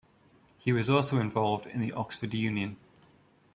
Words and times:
He 0.57 0.71
was 0.73 0.89
also 0.89 1.19
involved 1.19 1.67
in 1.67 1.79
the 1.79 1.93
Oxford 1.93 2.33
Union. 2.33 2.77